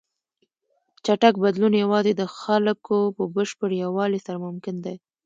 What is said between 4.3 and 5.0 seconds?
ممکن دی.